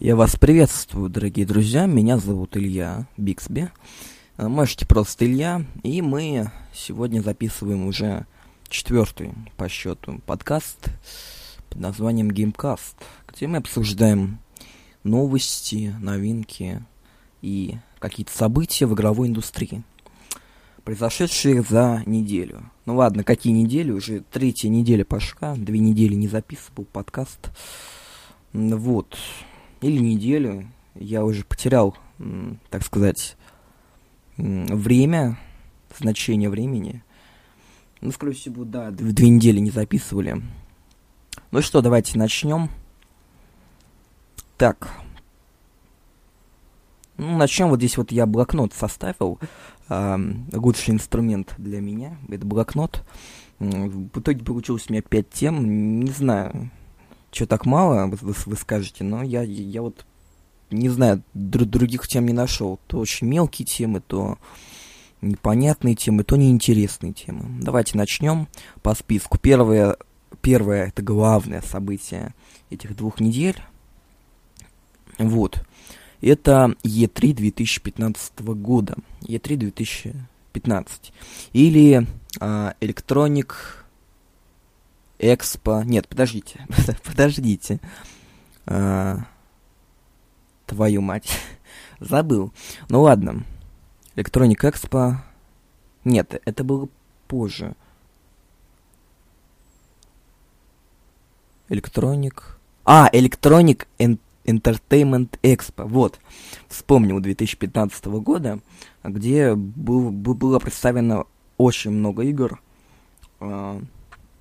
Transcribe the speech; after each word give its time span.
Я 0.00 0.14
вас 0.14 0.36
приветствую, 0.36 1.10
дорогие 1.10 1.44
друзья. 1.44 1.86
Меня 1.86 2.18
зовут 2.18 2.56
Илья 2.56 3.08
Биксби. 3.16 3.68
А, 4.36 4.48
можете 4.48 4.86
просто 4.86 5.26
Илья. 5.26 5.64
И 5.82 6.02
мы 6.02 6.52
сегодня 6.72 7.20
записываем 7.20 7.84
уже 7.84 8.24
четвертый 8.68 9.32
по 9.56 9.68
счету 9.68 10.20
подкаст 10.24 10.90
под 11.68 11.80
названием 11.80 12.30
Gamecast, 12.30 12.94
где 13.26 13.48
мы 13.48 13.56
обсуждаем 13.56 14.38
новости, 15.02 15.92
новинки 15.98 16.80
и 17.42 17.78
какие-то 17.98 18.30
события 18.30 18.86
в 18.86 18.94
игровой 18.94 19.26
индустрии, 19.26 19.82
произошедшие 20.84 21.62
за 21.62 22.04
неделю. 22.06 22.70
Ну 22.86 22.94
ладно, 22.94 23.24
какие 23.24 23.52
недели? 23.52 23.90
Уже 23.90 24.22
третья 24.30 24.68
неделя 24.68 25.04
пошла, 25.04 25.56
две 25.56 25.80
недели 25.80 26.14
не 26.14 26.28
записывал 26.28 26.84
подкаст. 26.84 27.50
Вот. 28.52 29.18
Или 29.80 29.98
неделю. 29.98 30.68
Я 30.94 31.24
уже 31.24 31.44
потерял, 31.44 31.96
так 32.70 32.84
сказать, 32.84 33.36
время, 34.36 35.38
значение 35.96 36.50
времени. 36.50 37.02
Ну, 38.00 38.12
скорее 38.12 38.34
всего, 38.34 38.64
да, 38.64 38.90
две 38.90 39.28
недели 39.28 39.58
не 39.58 39.70
записывали. 39.70 40.42
Ну 41.50 41.62
что, 41.62 41.80
давайте 41.80 42.18
начнем. 42.18 42.68
Так. 44.56 44.90
Ну, 47.16 47.36
начнем. 47.36 47.68
Вот 47.68 47.78
здесь 47.78 47.96
вот 47.96 48.12
я 48.12 48.26
блокнот 48.26 48.74
составил. 48.74 49.38
Э, 49.88 50.16
лучший 50.52 50.94
инструмент 50.94 51.54
для 51.58 51.80
меня. 51.80 52.18
Это 52.28 52.46
блокнот. 52.46 53.04
В 53.58 54.20
итоге 54.20 54.44
получилось 54.44 54.86
у 54.88 54.92
меня 54.92 55.02
5 55.02 55.30
тем. 55.30 56.00
Не 56.00 56.10
знаю, 56.10 56.70
что 57.30 57.46
так 57.46 57.66
мало, 57.66 58.06
вы, 58.06 58.34
вы 58.46 58.56
скажете, 58.56 59.04
но 59.04 59.22
я, 59.22 59.42
я 59.42 59.82
вот 59.82 60.04
не 60.70 60.88
знаю, 60.88 61.22
др 61.34 61.64
других 61.64 62.06
тем 62.08 62.26
не 62.26 62.32
нашел. 62.32 62.78
То 62.86 62.98
очень 62.98 63.26
мелкие 63.26 63.66
темы, 63.66 64.00
то 64.00 64.38
непонятные 65.20 65.94
темы, 65.94 66.24
то 66.24 66.36
неинтересные 66.36 67.12
темы. 67.12 67.44
Давайте 67.62 67.96
начнем 67.96 68.48
по 68.82 68.94
списку. 68.94 69.38
Первое, 69.38 69.96
первое 70.42 70.88
это 70.88 71.02
главное 71.02 71.62
событие 71.62 72.34
этих 72.70 72.96
двух 72.96 73.20
недель. 73.20 73.56
Вот. 75.18 75.62
Это 76.20 76.74
E3 76.82 77.32
2015 77.32 78.40
года. 78.40 78.96
E3 79.22 79.56
2015. 79.56 81.12
Или 81.52 82.06
э, 82.40 82.72
Electronic 82.80 83.52
Экспо. 85.18 85.82
Нет, 85.82 86.08
подождите. 86.08 86.66
подождите. 87.04 87.80
А, 88.66 89.18
твою 90.66 91.00
мать. 91.02 91.28
Забыл. 92.00 92.52
Ну 92.88 93.02
ладно. 93.02 93.44
Electronic 94.14 94.60
Expo. 94.60 95.16
Нет, 96.04 96.40
это 96.44 96.64
было 96.64 96.88
позже. 97.26 97.74
Electronic. 101.68 102.42
А, 102.84 103.10
Electronic 103.12 103.86
Entertainment 103.98 105.38
Expo. 105.42 105.86
Вот. 105.86 106.18
Вспомнил 106.68 107.20
2015 107.20 108.04
года, 108.06 108.60
где 109.02 109.54
был, 109.54 110.10
было 110.10 110.58
представлено 110.58 111.26
очень 111.56 111.90
много 111.90 112.22
игр. 112.22 112.60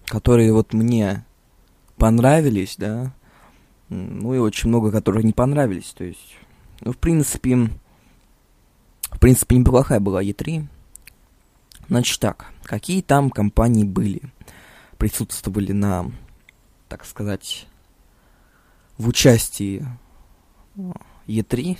Которые 0.08 0.54
вот 0.54 0.74
мне 0.74 1.26
понравились, 1.98 2.76
да, 2.78 3.14
ну 3.90 4.34
и 4.34 4.38
очень 4.38 4.70
много, 4.70 4.92
которые 4.92 5.24
не 5.24 5.34
понравились, 5.34 5.94
то 5.96 6.04
есть, 6.04 6.38
ну, 6.82 6.94
в 6.94 6.98
принципе, 6.98 7.70
в 9.12 9.20
принципе, 9.20 9.58
неплохая 9.58 10.00
была 10.00 10.24
E3. 10.24 10.66
Значит 11.90 12.20
так, 12.20 12.52
какие 12.64 13.02
там 13.02 13.30
компании 13.30 13.84
были, 13.84 14.22
присутствовали 14.98 15.72
на, 15.72 16.12
так 16.90 17.06
сказать, 17.06 17.68
в 18.98 19.08
участии 19.08 19.86
E3. 21.28 21.78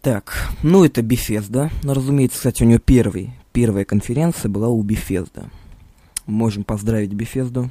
Так, 0.00 0.48
ну 0.62 0.84
это 0.84 1.02
Bethesda, 1.02 1.70
ну, 1.82 1.94
разумеется, 1.94 2.38
кстати, 2.38 2.62
у 2.62 2.66
нее 2.66 2.78
первый, 2.78 3.32
первая 3.52 3.84
конференция 3.84 4.48
была 4.48 4.68
у 4.68 4.84
Bethesda 4.84 5.50
можем 6.28 6.64
поздравить 6.64 7.12
Bethesda. 7.12 7.70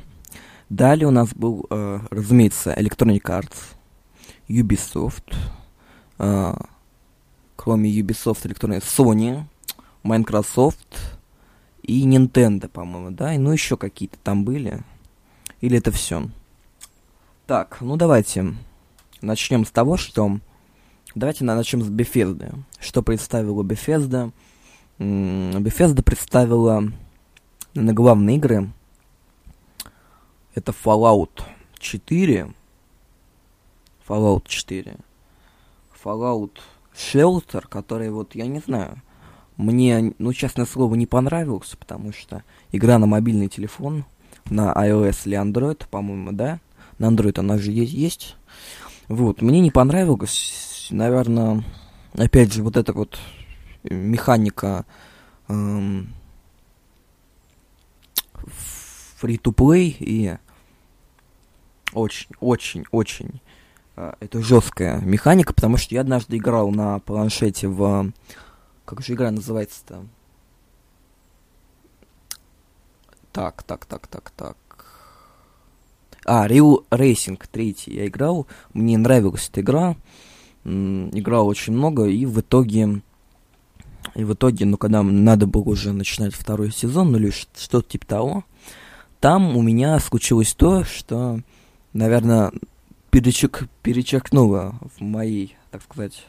Далее 0.70 1.08
у 1.08 1.12
нас 1.12 1.34
был, 1.34 1.66
э, 1.70 2.00
разумеется, 2.10 2.74
Electronic 2.74 3.22
Arts, 3.22 3.56
Ubisoft, 4.50 5.34
э, 6.18 6.54
кроме 7.56 7.90
Ubisoft, 7.92 8.44
Electronic 8.44 8.84
Sony, 8.84 9.44
Microsoft 10.04 11.20
и 11.84 12.06
Nintendo, 12.06 12.68
по-моему, 12.68 13.12
да, 13.12 13.34
и 13.34 13.38
ну 13.38 13.52
еще 13.52 13.78
какие-то 13.78 14.18
там 14.22 14.44
были. 14.44 14.84
Или 15.62 15.78
это 15.78 15.92
все? 15.92 16.30
Так, 17.46 17.78
ну 17.80 17.96
давайте 17.96 18.56
начнем 19.22 19.66
с 19.66 19.72
того, 19.72 19.98
что... 19.98 20.40
Давайте 21.16 21.46
начнем 21.46 21.82
с 21.82 21.90
Bethesda. 21.90 22.60
Что 22.80 23.02
представила 23.02 23.64
Bethesda? 23.64 24.32
Bethesda 25.00 26.04
представила 26.04 26.92
на 27.82 27.94
главные 27.94 28.38
игры. 28.38 28.70
Это 30.56 30.72
Fallout 30.72 31.44
4, 31.78 32.52
Fallout 34.08 34.44
4, 34.48 34.96
Fallout 36.04 36.52
Shelter, 36.96 37.64
который 37.68 38.10
вот, 38.10 38.34
я 38.34 38.48
не 38.48 38.60
знаю, 38.60 39.02
мне, 39.56 40.14
ну, 40.18 40.34
честное 40.34 40.66
слово, 40.66 40.96
не 40.96 41.06
понравился, 41.06 41.78
потому 41.78 42.12
что 42.12 42.44
игра 42.72 42.98
на 42.98 43.06
мобильный 43.06 43.48
телефон, 43.48 44.06
на 44.50 44.74
iOS 44.74 45.22
или 45.26 45.38
Android, 45.38 45.86
по-моему, 45.90 46.32
да? 46.32 46.60
На 46.98 47.08
Android 47.08 47.40
она 47.40 47.58
же 47.58 47.72
есть, 47.72 47.94
есть. 47.94 48.36
Вот, 49.08 49.42
мне 49.42 49.60
не 49.62 49.72
понравилось, 49.72 50.88
наверное, 50.90 51.64
опять 52.14 52.54
же, 52.54 52.64
вот 52.64 52.78
эта 52.78 52.94
вот 52.94 53.20
механика 53.84 54.86
эм, 55.48 56.14
фри-то-плей 59.18 59.96
и 60.00 60.38
очень, 61.94 62.30
очень, 62.40 62.86
очень 62.92 63.42
э, 63.96 64.14
это 64.20 64.42
жесткая 64.42 65.00
механика, 65.02 65.54
потому 65.54 65.78
что 65.78 65.96
я 65.96 66.02
однажды 66.02 66.38
играл 66.38 66.72
на 66.72 67.00
планшете 67.00 67.68
в... 67.68 68.12
Как 68.86 69.02
же 69.02 69.14
игра 69.14 69.32
называется-то? 69.32 70.06
Так, 73.32 73.64
так, 73.64 73.86
так, 73.86 74.08
так, 74.08 74.32
так. 74.32 74.58
А, 76.26 76.48
Real 76.48 76.86
Racing 76.90 77.42
3 77.52 77.78
я 77.88 78.08
играл. 78.08 78.48
Мне 78.74 78.98
нравилась 78.98 79.50
эта 79.50 79.62
игра. 79.62 79.96
играл 80.66 81.48
очень 81.48 81.74
много, 81.74 82.06
и 82.06 82.26
в 82.26 82.40
итоге... 82.40 83.02
И 84.16 84.24
в 84.24 84.34
итоге, 84.34 84.66
ну, 84.66 84.78
когда 84.78 85.04
надо 85.04 85.48
было 85.48 85.64
уже 85.64 85.94
начинать 85.94 86.34
второй 86.34 86.72
сезон, 86.72 87.12
ну, 87.12 87.18
или 87.18 87.30
что-то 87.30 87.90
типа 87.90 88.06
того, 88.06 88.44
там 89.20 89.56
у 89.56 89.62
меня 89.62 90.00
случилось 90.00 90.54
то, 90.54 90.84
что, 90.84 91.40
наверное, 91.94 92.52
перечек, 93.10 93.68
перечеркнуло 93.84 94.76
в 94.98 95.02
моей, 95.02 95.56
так 95.72 95.84
сказать, 95.84 96.24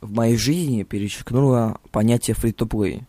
в 0.00 0.12
моей 0.12 0.36
жизни 0.36 0.82
перечеркнуло 0.82 1.78
понятие 1.90 2.36
free-to-play. 2.36 3.02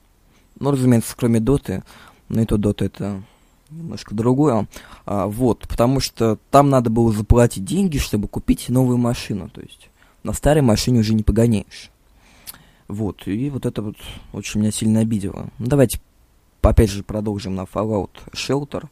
Ну, 0.60 0.72
разумеется, 0.72 1.16
кроме 1.18 1.40
доты, 1.40 1.84
но 2.30 2.42
и 2.42 2.46
то 2.46 2.58
дота 2.58 2.86
это 2.86 3.24
немножко 3.70 4.16
другое. 4.16 4.68
А, 5.06 5.28
вот, 5.28 5.68
потому 5.68 6.00
что 6.00 6.38
там 6.52 6.70
надо 6.70 6.90
было 6.90 7.12
заплатить 7.12 7.66
деньги, 7.66 7.98
чтобы 7.98 8.28
купить 8.28 8.70
новую 8.70 8.98
машину. 8.98 9.50
То 9.50 9.62
есть 9.62 9.90
на 10.24 10.34
старой 10.34 10.62
машине 10.62 11.02
уже 11.02 11.14
не 11.14 11.24
погоняешь. 11.24 11.92
Вот, 12.88 13.28
и 13.28 13.50
вот 13.50 13.66
это 13.66 13.82
вот 13.82 13.98
очень 14.34 14.62
меня 14.62 14.72
сильно 14.72 15.02
обидело. 15.02 15.50
Ну, 15.60 15.68
давайте 15.68 16.00
опять 16.62 16.90
же, 16.90 17.04
продолжим 17.04 17.56
на 17.56 17.62
Fallout 17.62 18.12
Shelter. 18.34 18.88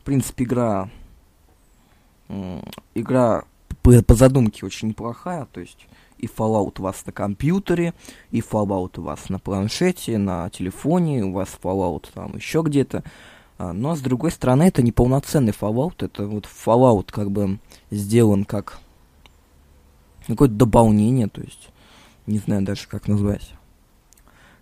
В 0.00 0.04
принципе, 0.04 0.44
игра... 0.44 0.88
Игра 2.94 3.44
по, 3.82 4.02
по 4.02 4.14
задумке 4.14 4.64
очень 4.64 4.88
неплохая, 4.88 5.46
то 5.52 5.60
есть 5.60 5.86
и 6.18 6.26
Fallout 6.26 6.76
у 6.78 6.82
вас 6.84 7.04
на 7.04 7.12
компьютере, 7.12 7.94
и 8.30 8.40
Fallout 8.40 9.00
у 9.00 9.02
вас 9.02 9.28
на 9.28 9.38
планшете, 9.38 10.18
на 10.18 10.48
телефоне, 10.50 11.24
у 11.24 11.32
вас 11.32 11.48
Fallout 11.60 12.06
там 12.14 12.36
еще 12.36 12.62
где-то. 12.62 13.02
А, 13.58 13.72
но 13.72 13.96
с 13.96 14.00
другой 14.00 14.30
стороны, 14.30 14.62
это 14.62 14.82
не 14.82 14.92
полноценный 14.92 15.52
Fallout, 15.52 15.96
это 15.98 16.26
вот 16.26 16.46
Fallout 16.46 17.10
как 17.10 17.30
бы 17.30 17.58
сделан 17.90 18.44
как 18.44 18.78
какое-то 20.26 20.54
дополнение, 20.54 21.28
то 21.28 21.40
есть 21.40 21.70
не 22.26 22.38
знаю 22.38 22.62
даже 22.62 22.86
как 22.88 23.08
назвать. 23.08 23.54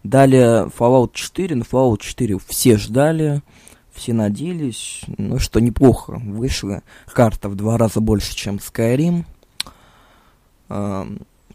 Далее 0.03 0.71
Fallout 0.79 1.11
4, 1.13 1.55
на 1.57 1.63
Fallout 1.63 2.01
4 2.01 2.39
все 2.47 2.79
ждали, 2.79 3.43
все 3.93 4.13
надеялись, 4.15 5.03
ну, 5.19 5.39
что 5.39 5.61
неплохо 5.61 6.21
вышла. 6.25 6.83
Карта 7.07 7.49
в 7.49 7.55
два 7.55 7.77
раза 7.77 8.01
больше, 8.01 8.35
чем 8.35 8.57
Skyrim. 8.57 9.25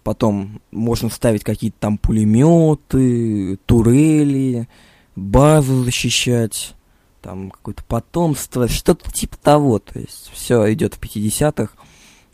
Потом 0.04 0.62
можно 0.72 1.10
ставить 1.10 1.44
какие-то 1.44 1.78
там 1.80 1.98
пулеметы, 1.98 3.58
турели, 3.66 4.68
базу 5.16 5.84
защищать, 5.84 6.76
там 7.24 7.50
какое-то 7.50 7.84
потомство, 7.86 8.68
что-то 8.68 9.12
типа 9.12 9.38
того. 9.38 9.80
То 9.80 9.98
есть 9.98 10.30
все 10.32 10.72
идет 10.72 10.94
в 10.94 11.00
50-х. 11.00 11.74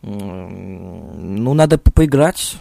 Ну, 0.01 1.53
надо 1.53 1.77
поиграть. 1.77 2.57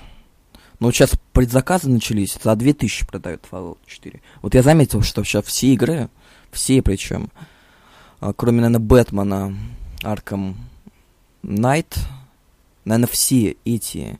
Ну, 0.81 0.91
сейчас 0.93 1.12
предзаказы 1.35 1.91
начались, 1.91 2.38
за 2.43 2.56
2000 2.56 3.06
продают 3.06 3.47
Fallout 3.50 3.79
4. 3.87 4.23
Вот 4.41 4.55
я 4.55 4.62
заметил, 4.62 5.03
что 5.03 5.23
сейчас 5.25 5.44
все 5.44 5.75
игры, 5.75 6.09
все 6.50 6.81
причем, 6.81 7.31
а, 8.19 8.32
кроме, 8.32 8.62
наверное, 8.62 8.81
Бэтмена, 8.81 9.56
Arkham 10.03 10.55
Knight, 11.43 11.99
наверное, 12.87 13.09
все 13.09 13.56
эти 13.67 14.19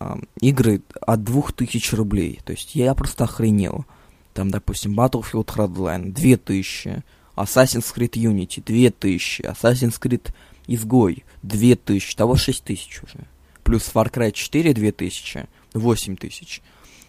а, 0.00 0.18
игры 0.40 0.82
от 1.00 1.22
2000 1.22 1.94
рублей. 1.94 2.40
То 2.44 2.52
есть 2.52 2.74
я 2.74 2.92
просто 2.94 3.24
охренел. 3.24 3.86
Там, 4.34 4.50
допустим, 4.50 4.98
Battlefield 4.98 5.46
Hardline 5.46 6.12
2000, 6.12 7.04
Assassin's 7.36 7.94
Creed 7.94 8.14
Unity 8.14 8.60
2000, 8.64 9.44
Assassin's 9.44 10.00
Creed 10.00 10.32
Изгой 10.66 11.24
2000, 11.42 12.16
того 12.16 12.34
6000 12.34 13.02
уже. 13.04 13.26
Плюс 13.72 13.90
Far 13.90 14.12
Cry 14.12 14.32
4 14.32 14.74
2000, 14.74 15.48
8000. 15.72 16.62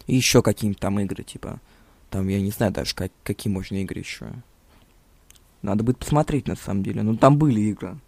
И 0.06 0.16
еще 0.16 0.40
какие-нибудь 0.40 0.80
там 0.80 0.98
игры, 0.98 1.22
типа, 1.22 1.60
там, 2.08 2.26
я 2.28 2.40
не 2.40 2.52
знаю 2.52 2.72
даже, 2.72 2.94
как, 2.94 3.12
какие 3.22 3.52
можно 3.52 3.76
игры 3.82 4.00
еще. 4.00 4.32
Надо 5.60 5.84
будет 5.84 5.98
посмотреть, 5.98 6.48
на 6.48 6.56
самом 6.56 6.82
деле. 6.82 7.02
Ну, 7.02 7.18
там 7.18 7.36
были 7.36 7.60
игры. 7.60 7.98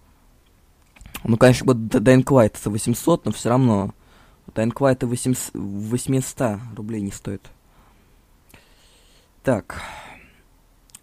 Ну, 1.23 1.37
конечно, 1.37 1.67
вот 1.67 1.77
Dying 1.77 2.25
Light 2.25 2.57
за 2.59 2.71
800, 2.71 3.27
но 3.27 3.33
все 3.33 3.51
равно. 3.51 3.95
Dying 4.55 4.73
Light 4.73 5.05
800, 5.05 5.51
800 5.53 6.59
рублей 6.77 7.03
не 7.03 7.13
стоит. 7.13 7.51
Так. 9.43 9.83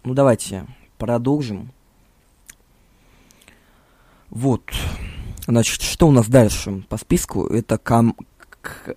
Ну, 0.04 0.16
давайте 0.16 0.66
продолжим. 0.98 1.72
Вот. 4.32 4.64
Значит, 5.46 5.82
что 5.82 6.08
у 6.08 6.12
нас 6.12 6.28
дальше 6.28 6.84
по 6.90 6.98
списку? 6.98 7.48
Это 7.48 7.78
кам... 7.78 8.16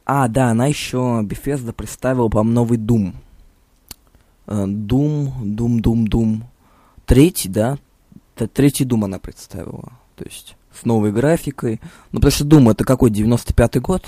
А, 0.04 0.28
да, 0.28 0.50
она 0.50 0.66
еще, 0.66 1.22
Bethesda 1.25 1.72
представила, 1.72 2.28
по 2.28 2.43
новый 2.44 2.78
Doom. 2.78 3.14
Э, 4.46 4.64
Doom, 4.64 5.32
Doom, 5.43 5.81
Doom, 5.81 6.06
Doom. 6.06 6.43
Третий, 7.04 7.48
да? 7.48 7.78
Третий 8.52 8.84
Doom 8.84 9.04
она 9.04 9.19
представила. 9.19 9.93
То 10.14 10.25
есть 10.25 10.56
с 10.72 10.84
новой 10.84 11.10
графикой. 11.10 11.81
Ну, 12.12 12.20
потому 12.20 12.31
что 12.31 12.44
Doom 12.44 12.70
это 12.70 12.84
какой, 12.84 13.10
95-й 13.10 13.81
год? 13.81 14.04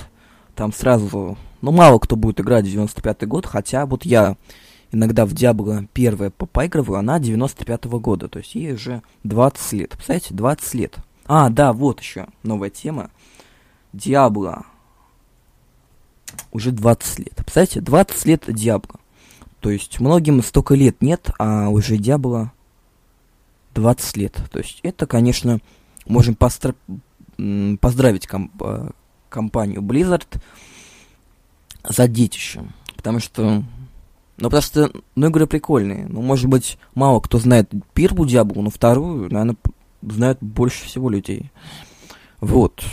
Там 0.54 0.72
сразу, 0.72 1.36
ну, 1.60 1.72
мало 1.72 1.98
кто 1.98 2.16
будет 2.16 2.40
играть 2.40 2.66
в 2.66 2.68
95-й 2.68 3.26
год, 3.26 3.46
хотя 3.46 3.86
вот 3.86 4.04
я 4.04 4.36
иногда 4.90 5.26
в 5.26 5.32
Diablo 5.32 5.86
первая 5.92 6.30
поигрываю, 6.30 6.98
она 6.98 7.18
95-го 7.18 8.00
года, 8.00 8.28
то 8.28 8.38
есть 8.38 8.54
ей 8.54 8.74
уже 8.74 9.02
20 9.24 9.72
лет. 9.72 9.90
Представляете, 9.90 10.34
20 10.34 10.74
лет. 10.74 10.98
А, 11.28 11.50
да, 11.50 11.74
вот 11.74 12.00
еще 12.00 12.26
новая 12.42 12.70
тема. 12.70 13.10
Диабло. 13.92 14.64
Уже 16.52 16.72
20 16.72 17.18
лет. 17.18 17.34
Представляете, 17.36 17.80
20 17.82 18.24
лет 18.24 18.44
Диабло. 18.48 18.98
То 19.60 19.70
есть 19.70 20.00
многим 20.00 20.42
столько 20.42 20.74
лет 20.74 21.02
нет, 21.02 21.30
а 21.38 21.68
уже 21.68 21.98
Диабло 21.98 22.52
20 23.74 24.16
лет. 24.16 24.40
То 24.50 24.58
есть 24.58 24.80
это, 24.82 25.06
конечно, 25.06 25.60
можем 26.06 26.34
постра... 26.34 26.74
поздравить 27.80 28.26
комп... 28.26 28.50
Э, 28.62 28.90
компанию 29.28 29.82
Blizzard 29.82 30.40
за 31.86 32.08
детищем. 32.08 32.72
Потому 32.96 33.20
что... 33.20 33.62
Ну, 34.40 34.44
потому 34.44 34.62
что, 34.62 34.92
ну, 35.16 35.26
игры 35.28 35.46
прикольные. 35.46 36.06
Ну, 36.06 36.22
может 36.22 36.46
быть, 36.46 36.78
мало 36.94 37.20
кто 37.20 37.38
знает 37.38 37.70
первую 37.92 38.28
Диаблу, 38.28 38.62
но 38.62 38.70
вторую, 38.70 39.30
наверное, 39.30 39.56
знают 40.02 40.38
больше 40.40 40.84
всего 40.84 41.10
людей. 41.10 41.50
Вот. 42.40 42.84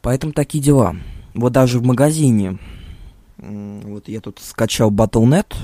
Поэтому 0.00 0.32
такие 0.32 0.62
дела. 0.62 0.96
Вот 1.34 1.52
даже 1.52 1.78
в 1.78 1.84
магазине, 1.84 2.58
вот 3.36 4.08
я 4.08 4.20
тут 4.20 4.38
скачал 4.38 4.90
Battle.net, 4.90 5.54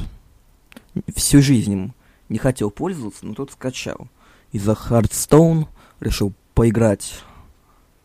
всю 1.15 1.41
жизнь 1.41 1.93
не 2.29 2.39
хотел 2.39 2.71
пользоваться, 2.71 3.25
но 3.25 3.35
тут 3.35 3.53
скачал. 3.53 4.09
Из-за 4.53 4.73
Hearthstone 4.73 5.67
решил 6.01 6.33
поиграть 6.55 7.23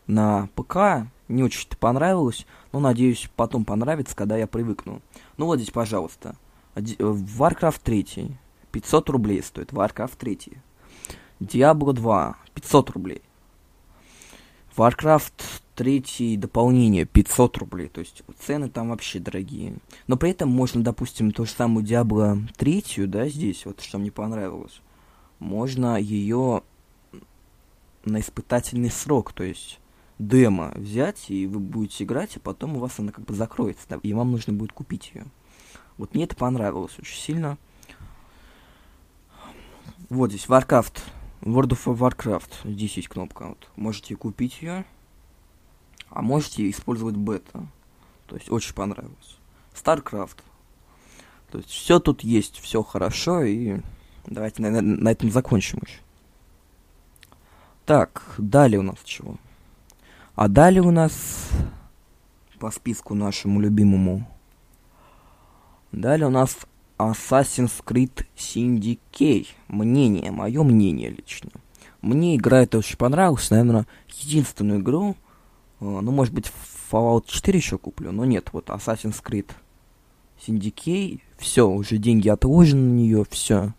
на 0.06 0.48
ПК, 0.54 1.10
не 1.28 1.42
очень-то 1.42 1.76
понравилось, 1.76 2.46
но 2.72 2.80
надеюсь 2.80 3.28
потом 3.36 3.64
понравится, 3.64 4.16
когда 4.16 4.36
я 4.36 4.46
привыкну. 4.46 5.02
Ну 5.36 5.46
вот 5.46 5.58
здесь, 5.58 5.70
пожалуйста, 5.70 6.36
Warcraft 6.74 7.80
3, 7.82 8.30
500 8.72 9.10
рублей 9.10 9.42
стоит. 9.42 9.72
Warcraft 9.72 10.16
3. 10.18 10.38
Diablo 11.40 11.92
2. 11.92 12.36
500 12.54 12.90
рублей. 12.90 13.22
Warcraft 14.76 15.32
3 15.74 16.36
дополнение 16.36 17.04
500 17.04 17.58
рублей. 17.58 17.88
То 17.88 18.00
есть 18.00 18.22
цены 18.38 18.68
там 18.68 18.90
вообще 18.90 19.18
дорогие. 19.18 19.76
Но 20.06 20.16
при 20.16 20.30
этом 20.30 20.48
можно, 20.48 20.82
допустим, 20.82 21.30
ту 21.30 21.46
же 21.46 21.52
самую 21.52 21.84
Diablo 21.84 22.38
3, 22.56 23.06
да, 23.06 23.28
здесь, 23.28 23.64
вот 23.64 23.80
что 23.80 23.98
мне 23.98 24.10
понравилось. 24.10 24.80
Можно 25.38 26.00
ее 26.00 26.62
на 28.04 28.20
испытательный 28.20 28.90
срок, 28.90 29.32
то 29.32 29.44
есть 29.44 29.78
демо 30.18 30.72
взять, 30.74 31.30
и 31.30 31.46
вы 31.46 31.60
будете 31.60 32.04
играть, 32.04 32.36
а 32.36 32.40
потом 32.40 32.76
у 32.76 32.80
вас 32.80 32.98
она 32.98 33.12
как 33.12 33.24
бы 33.24 33.34
закроется, 33.34 34.00
и 34.02 34.12
вам 34.12 34.32
нужно 34.32 34.52
будет 34.52 34.72
купить 34.72 35.12
ее. 35.14 35.26
Вот 35.96 36.14
мне 36.14 36.24
это 36.24 36.34
понравилось 36.36 36.98
очень 36.98 37.20
сильно. 37.20 37.58
Вот 40.08 40.30
здесь 40.30 40.46
Warcraft. 40.46 41.00
World 41.42 41.70
of 41.70 41.84
Warcraft. 41.84 42.50
Здесь 42.64 42.96
есть 42.96 43.08
кнопка. 43.08 43.48
Вот. 43.48 43.68
Можете 43.76 44.16
купить 44.16 44.62
ее. 44.62 44.84
А 46.10 46.22
можете 46.22 46.68
использовать 46.70 47.16
бета. 47.16 47.66
То 48.26 48.36
есть 48.36 48.50
очень 48.50 48.74
понравилось. 48.74 49.38
StarCraft. 49.74 50.38
То 51.50 51.58
есть 51.58 51.70
все 51.70 51.98
тут 51.98 52.22
есть, 52.22 52.58
все 52.58 52.82
хорошо, 52.82 53.42
и 53.42 53.80
давайте 54.26 54.60
на, 54.60 54.70
на, 54.70 54.82
на 54.82 55.08
этом 55.10 55.30
закончим 55.30 55.80
еще. 55.86 56.00
Так, 57.86 58.34
далее 58.36 58.78
у 58.80 58.82
нас 58.82 58.98
чего? 59.02 59.36
А 60.34 60.48
далее 60.48 60.82
у 60.82 60.90
нас 60.90 61.48
по 62.58 62.70
списку 62.70 63.14
нашему 63.14 63.60
любимому. 63.60 64.28
Далее 65.90 66.26
у 66.26 66.30
нас 66.30 66.58
Assassin's 66.98 67.82
Creed 67.84 68.26
Syndicate. 68.36 69.46
Мнение, 69.68 70.30
мое 70.30 70.62
мнение 70.62 71.10
лично. 71.10 71.50
Мне 72.02 72.36
игра 72.36 72.62
эта 72.62 72.78
очень 72.78 72.96
понравилась, 72.96 73.50
наверное, 73.50 73.86
единственную 74.20 74.80
игру, 74.80 75.16
э, 75.80 75.84
ну, 75.84 76.12
может 76.12 76.32
быть, 76.32 76.50
Fallout 76.90 77.24
4 77.26 77.58
еще 77.58 77.78
куплю, 77.78 78.12
но 78.12 78.24
нет, 78.24 78.50
вот 78.52 78.68
Assassin's 78.68 79.22
Creed 79.22 79.50
Syndicate, 80.46 81.20
все, 81.38 81.68
уже 81.68 81.98
деньги 81.98 82.28
отложены 82.28 82.82
на 82.82 82.94
нее, 82.94 83.24
все. 83.28 83.74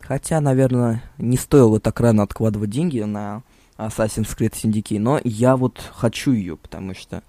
Хотя, 0.00 0.40
наверное, 0.40 1.02
не 1.18 1.36
стоило 1.36 1.80
так 1.80 1.98
рано 2.00 2.22
откладывать 2.22 2.70
деньги 2.70 3.00
на 3.00 3.42
Assassin's 3.76 4.36
Creed 4.36 4.52
Syndicate, 4.52 5.00
но 5.00 5.20
я 5.24 5.56
вот 5.56 5.80
хочу 5.92 6.32
ее, 6.32 6.56
потому 6.56 6.94
что 6.94 7.22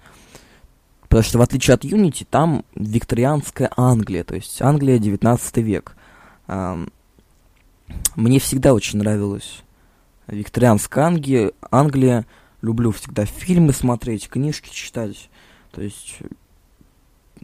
Потому 1.08 1.24
что 1.24 1.38
в 1.40 1.42
отличие 1.42 1.74
от 1.76 1.86
Unity, 1.86 2.28
там 2.30 2.66
викторианская 2.76 3.72
Англия, 3.76 4.24
то 4.24 4.36
есть 4.36 4.62
Англия 4.62 5.00
19 5.00 5.58
век. 5.58 5.96
Мне 8.16 8.40
всегда 8.40 8.74
очень 8.74 9.00
нравилась 9.00 9.64
викторианская 10.28 11.06
Англия. 11.06 11.52
Англия. 11.72 12.26
Люблю 12.62 12.92
всегда 12.92 13.26
фильмы 13.26 13.72
смотреть, 13.72 14.28
книжки 14.28 14.70
читать. 14.70 15.30
То 15.72 15.82
есть 15.82 16.18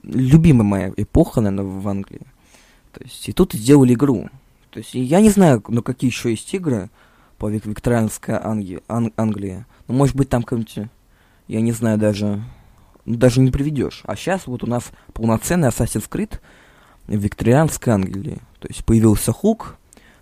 любимая 0.02 0.64
моя 0.64 0.94
эпоха, 0.98 1.40
наверное, 1.40 1.66
в 1.66 1.88
Англии. 1.88 2.26
То 2.92 3.04
есть 3.04 3.30
и 3.30 3.32
тут 3.32 3.54
сделали 3.54 3.94
игру. 3.94 4.30
То 4.72 4.80
есть 4.80 4.96
я 4.96 5.22
не 5.22 5.30
знаю, 5.30 5.64
ну 5.68 5.84
какие 5.84 6.10
еще 6.10 6.32
есть 6.32 6.52
игры 6.54 6.90
по 7.38 7.48
вик 7.48 7.66
викторианской 7.66 8.36
Англии, 8.36 8.82
Ан 8.88 9.14
Англии. 9.16 9.66
Ну, 9.88 9.94
может 9.94 10.16
быть, 10.16 10.30
там 10.30 10.42
какой-нибудь, 10.42 10.90
я 11.48 11.62
не 11.62 11.72
знаю 11.74 12.00
даже, 12.00 12.44
даже 13.06 13.40
не 13.40 13.52
приведешь. 13.52 14.02
А 14.06 14.16
сейчас 14.16 14.48
вот 14.48 14.64
у 14.64 14.68
нас 14.68 14.92
полноценный 15.14 15.70
Assassin's 15.70 16.10
Creed 16.10 16.40
в 17.08 17.16
викторианской 17.16 17.94
Англии. 17.94 18.40
То 18.60 18.68
есть 18.68 18.86
появился 18.86 19.32
хук, 19.32 19.78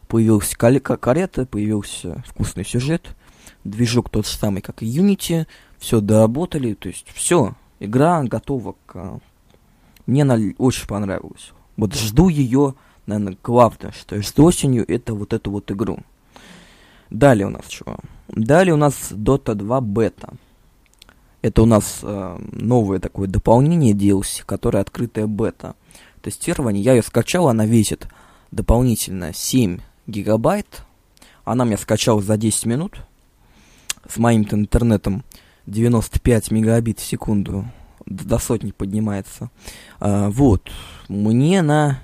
появился 0.07 0.57
карета, 0.57 1.45
появился 1.45 2.23
вкусный 2.27 2.65
сюжет, 2.65 3.15
движок 3.63 4.09
тот 4.09 4.25
же 4.25 4.33
самый, 4.33 4.61
как 4.61 4.81
и 4.81 4.85
Unity, 4.85 5.47
все 5.77 6.01
доработали, 6.01 6.73
то 6.73 6.89
есть 6.89 7.07
все, 7.13 7.55
игра 7.79 8.23
готова 8.23 8.75
к... 8.85 9.19
Мне 10.05 10.23
она 10.23 10.37
очень 10.57 10.87
понравилась. 10.87 11.51
Вот 11.77 11.95
жду 11.95 12.27
ее 12.27 12.75
наверное, 13.05 13.37
главное, 13.43 13.91
что 13.91 14.15
я 14.15 14.21
жду 14.21 14.45
осенью, 14.45 14.85
это 14.89 15.13
вот 15.13 15.33
эту 15.33 15.51
вот 15.51 15.71
игру. 15.71 15.99
Далее 17.09 17.47
у 17.47 17.49
нас 17.49 17.65
чего? 17.67 17.97
Далее 18.29 18.73
у 18.73 18.77
нас 18.77 19.11
Dota 19.11 19.53
2 19.53 19.81
бета. 19.81 20.33
Это 21.41 21.63
у 21.63 21.65
нас 21.65 21.99
э, 22.03 22.39
новое 22.51 22.99
такое 22.99 23.27
дополнение 23.27 23.93
DLC, 23.93 24.43
которое 24.45 24.79
открытая 24.79 25.27
бета. 25.27 25.75
Тестирование, 26.21 26.83
я 26.83 26.93
ее 26.93 27.01
скачал, 27.01 27.47
она 27.47 27.65
весит 27.65 28.07
дополнительно 28.51 29.33
7 29.33 29.79
гигабайт. 30.05 30.83
Она 31.43 31.65
меня 31.65 31.77
скачала 31.77 32.21
за 32.21 32.37
10 32.37 32.65
минут. 32.67 33.01
С 34.07 34.17
моим 34.17 34.47
интернетом 34.51 35.23
95 35.65 36.51
мегабит 36.51 36.99
в 36.99 37.05
секунду 37.05 37.65
до 38.05 38.39
сотни 38.39 38.71
поднимается. 38.71 39.49
А, 39.99 40.29
вот. 40.29 40.69
Мне 41.07 41.61
она 41.61 41.99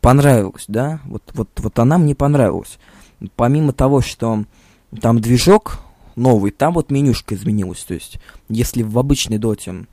понравилась, 0.00 0.64
да? 0.68 1.00
Вот, 1.04 1.22
вот, 1.34 1.48
вот 1.56 1.78
она 1.78 1.98
мне 1.98 2.14
понравилась. 2.14 2.78
Помимо 3.36 3.72
того, 3.72 4.00
что 4.00 4.44
там 5.00 5.20
движок 5.20 5.78
новый, 6.16 6.50
там 6.50 6.74
вот 6.74 6.90
менюшка 6.90 7.34
изменилась. 7.34 7.84
То 7.84 7.94
есть, 7.94 8.18
если 8.48 8.82
в 8.82 8.98
обычной 8.98 9.38
доте 9.38 9.86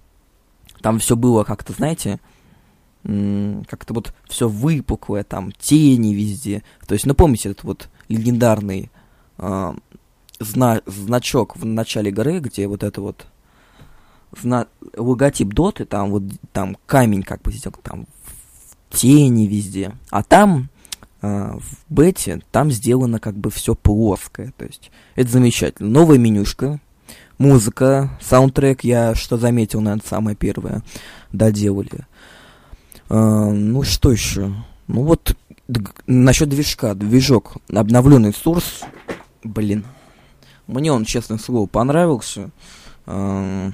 там 0.81 0.99
все 0.99 1.15
было 1.15 1.43
как-то, 1.43 1.73
знаете, 1.73 2.19
как-то 3.03 3.93
вот 3.93 4.13
все 4.29 4.47
выпуклое, 4.47 5.23
там 5.23 5.51
тени 5.51 6.13
везде. 6.13 6.63
То 6.87 6.93
есть, 6.93 7.05
ну 7.05 7.15
помните 7.15 7.49
этот 7.49 7.63
вот 7.63 7.89
легендарный 8.09 8.91
э, 9.37 9.73
зна 10.39 10.81
значок 10.85 11.55
в 11.55 11.65
начале 11.65 12.11
игры, 12.11 12.39
где 12.39 12.67
вот 12.67 12.83
это 12.83 13.01
вот 13.01 13.25
зна 14.39 14.67
логотип 14.95 15.49
доты, 15.49 15.85
там 15.85 16.11
вот 16.11 16.23
там 16.53 16.77
камень 16.85 17.23
как 17.23 17.41
бы 17.41 17.51
сделан, 17.51 17.79
там 17.81 18.07
тени 18.89 19.47
везде. 19.47 19.93
А 20.09 20.23
там 20.23 20.69
в 21.21 21.61
бете 21.89 22.41
там 22.51 22.71
сделано 22.71 23.19
как 23.19 23.35
бы 23.35 23.51
все 23.51 23.75
плоское. 23.75 24.53
То 24.57 24.65
есть 24.65 24.91
это 25.15 25.29
замечательно. 25.29 25.89
Новая 25.89 26.17
менюшка, 26.17 26.79
музыка, 27.37 28.17
саундтрек, 28.21 28.83
я 28.83 29.15
что 29.15 29.37
заметил, 29.37 29.81
наверное, 29.81 30.07
самое 30.07 30.35
первое 30.35 30.83
доделали. 31.31 32.05
А, 33.09 33.49
ну, 33.51 33.83
что 33.83 34.11
еще? 34.11 34.53
Ну, 34.87 35.03
вот 35.03 35.35
насчет 36.07 36.49
движка. 36.49 36.93
Движок. 36.93 37.57
Обновленный 37.69 38.31
Source. 38.31 38.85
Блин. 39.43 39.85
Мне 40.67 40.91
он, 40.91 41.05
честное 41.05 41.37
слово, 41.37 41.67
понравился. 41.67 42.51
А, 43.05 43.71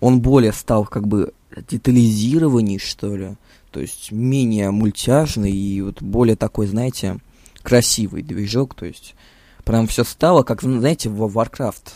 он 0.00 0.20
более 0.20 0.52
стал 0.52 0.84
как 0.84 1.06
бы 1.06 1.32
детализированней, 1.68 2.78
что 2.78 3.16
ли. 3.16 3.36
То 3.70 3.80
есть 3.80 4.12
менее 4.12 4.70
мультяжный 4.70 5.52
и 5.52 5.80
вот 5.80 6.02
более 6.02 6.36
такой, 6.36 6.66
знаете, 6.66 7.18
красивый 7.62 8.22
движок. 8.22 8.74
То 8.74 8.86
есть 8.86 9.14
прям 9.64 9.86
все 9.86 10.04
стало, 10.04 10.42
как, 10.42 10.62
знаете, 10.62 11.08
в 11.08 11.38
Warcraft 11.38 11.92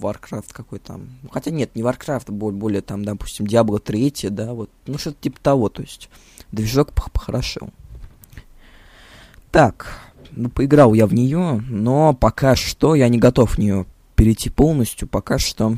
Warcraft 0.00 0.46
какой 0.52 0.78
там. 0.78 1.08
Хотя 1.30 1.50
нет, 1.50 1.74
не 1.74 1.82
Warcraft, 1.82 2.30
более, 2.30 2.58
более 2.58 2.82
там, 2.82 3.04
допустим, 3.04 3.46
Diablo 3.46 3.78
3, 3.78 4.28
да, 4.30 4.52
вот. 4.52 4.70
Ну, 4.86 4.98
что-то 4.98 5.18
типа 5.20 5.40
того, 5.40 5.68
то 5.68 5.82
есть 5.82 6.08
движок 6.52 6.92
похорошел. 6.92 7.70
Так, 9.50 9.98
ну, 10.32 10.50
поиграл 10.50 10.92
я 10.94 11.06
в 11.06 11.14
нее, 11.14 11.62
но 11.68 12.14
пока 12.14 12.56
что 12.56 12.94
я 12.94 13.08
не 13.08 13.18
готов 13.18 13.52
в 13.52 13.58
нее 13.58 13.86
перейти 14.14 14.50
полностью. 14.50 15.08
Пока 15.08 15.38
что 15.38 15.76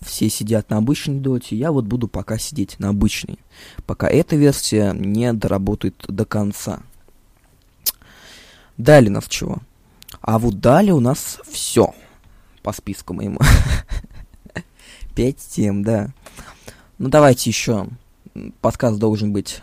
все 0.00 0.28
сидят 0.28 0.70
на 0.70 0.78
обычной 0.78 1.20
доте, 1.20 1.56
я 1.56 1.72
вот 1.72 1.84
буду 1.84 2.08
пока 2.08 2.38
сидеть 2.38 2.78
на 2.78 2.90
обычной. 2.90 3.38
Пока 3.86 4.08
эта 4.08 4.36
версия 4.36 4.92
не 4.92 5.32
доработает 5.32 6.04
до 6.08 6.24
конца. 6.24 6.80
Далее 8.76 9.10
нас 9.10 9.26
чего? 9.26 9.58
А 10.20 10.38
вот 10.38 10.60
далее 10.60 10.94
у 10.94 11.00
нас 11.00 11.40
все 11.48 11.94
по 12.62 12.72
списку 12.72 13.14
моему. 13.14 13.38
Пять 15.14 15.38
тем, 15.38 15.82
да. 15.82 16.10
Ну, 16.98 17.08
давайте 17.08 17.50
еще. 17.50 17.88
Подкаст 18.60 18.98
должен 18.98 19.32
быть 19.32 19.62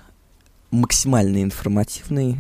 максимально 0.72 1.44
информативный. 1.44 2.39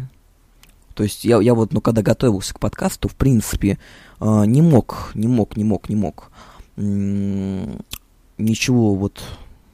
То 0.93 1.03
есть 1.03 1.23
я, 1.25 1.41
я 1.41 1.53
вот, 1.53 1.73
ну, 1.73 1.81
когда 1.81 2.01
готовился 2.01 2.53
к 2.53 2.59
подкасту, 2.59 3.07
в 3.07 3.15
принципе, 3.15 3.77
э, 4.19 4.43
не 4.45 4.61
мог, 4.61 5.11
не 5.13 5.27
мог, 5.27 5.57
не 5.57 5.63
мог, 5.63 5.89
не 5.89 5.95
мог 5.95 6.31
ничего 6.77 8.95
вот, 8.95 9.21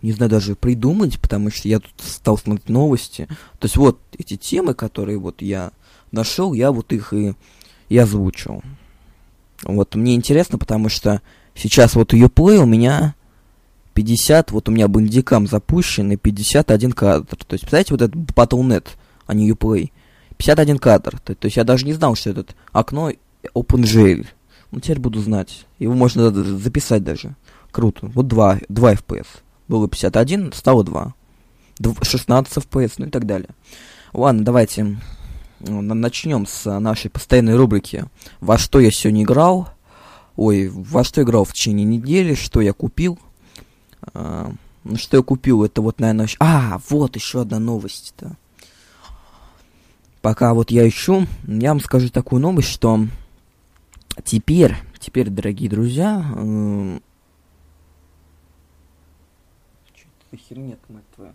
не 0.01 0.11
знаю, 0.11 0.29
даже 0.29 0.55
придумать, 0.55 1.19
потому 1.19 1.51
что 1.51 1.67
я 1.67 1.79
тут 1.79 1.93
стал 1.97 2.37
смотреть 2.37 2.69
новости. 2.69 3.27
То 3.59 3.65
есть 3.65 3.77
вот 3.77 3.99
эти 4.17 4.37
темы, 4.37 4.73
которые 4.73 5.17
вот 5.17 5.41
я 5.41 5.71
нашел, 6.11 6.53
я 6.53 6.71
вот 6.71 6.93
их 6.93 7.13
и, 7.13 7.33
и 7.89 7.97
озвучил. 7.97 8.61
Вот 9.63 9.95
мне 9.95 10.15
интересно, 10.15 10.57
потому 10.57 10.89
что 10.89 11.21
сейчас 11.55 11.95
вот 11.95 12.13
Uplay 12.13 12.57
у 12.57 12.65
меня 12.65 13.15
50, 13.93 14.51
вот 14.51 14.69
у 14.69 14.71
меня 14.71 14.87
бандикам 14.87 15.47
запущен 15.47 16.11
и 16.11 16.15
51 16.15 16.91
кадр. 16.93 17.25
То 17.25 17.53
есть, 17.53 17.63
представляете, 17.63 17.93
вот 17.93 18.01
этот 18.01 18.15
Battle.net, 18.15 18.87
а 19.25 19.33
не 19.33 19.51
Uplay. 19.51 19.91
51 20.37 20.79
кадр. 20.79 21.19
То, 21.19 21.35
то 21.35 21.45
есть 21.45 21.57
я 21.57 21.63
даже 21.63 21.85
не 21.85 21.93
знал, 21.93 22.15
что 22.15 22.31
этот 22.31 22.55
окно 22.71 23.11
OpenGL. 23.53 24.25
Ну, 24.71 24.79
теперь 24.79 24.99
буду 24.99 25.19
знать. 25.19 25.65
Его 25.79 25.93
можно 25.93 26.31
записать 26.31 27.03
даже. 27.03 27.35
Круто. 27.71 28.07
Вот 28.07 28.27
2, 28.27 28.61
2 28.69 28.93
FPS. 28.93 29.27
Было 29.67 29.87
51, 29.87 30.53
стало 30.53 30.83
2. 30.83 31.13
16 32.01 32.57
FPS, 32.57 32.93
ну 32.97 33.05
и 33.07 33.09
так 33.09 33.25
далее. 33.25 33.49
Ладно, 34.13 34.43
давайте 34.43 34.97
начнем 35.59 36.45
с 36.45 36.79
нашей 36.79 37.09
постоянной 37.09 37.55
рубрики 37.55 38.05
«Во 38.39 38.57
что 38.57 38.79
я 38.79 38.91
сегодня 38.91 39.23
играл?» 39.23 39.69
Ой, 40.35 40.69
во 40.69 41.03
что 41.03 41.21
играл 41.21 41.43
в 41.43 41.53
течение 41.53 41.85
недели, 41.85 42.35
что 42.35 42.61
я 42.61 42.73
купил. 42.73 43.19
А, 44.13 44.51
ну, 44.83 44.97
что 44.97 45.17
я 45.17 45.23
купил, 45.23 45.63
это 45.63 45.81
вот, 45.81 45.99
наверное... 45.99 46.29
А, 46.39 46.79
вот 46.89 47.15
еще 47.15 47.41
одна 47.41 47.59
новость-то. 47.59 48.37
Пока 50.21 50.53
вот 50.53 50.71
я 50.71 50.87
ищу, 50.87 51.27
я 51.45 51.69
вам 51.69 51.81
скажу 51.81 52.09
такую 52.09 52.41
новость, 52.41 52.69
что 52.69 53.07
теперь, 54.23 54.75
теперь, 54.99 55.29
дорогие 55.29 55.69
друзья... 55.69 56.25
Э, 56.35 56.99
за 60.31 60.37
херня, 60.37 60.77
мать 60.87 61.03
твою? 61.15 61.33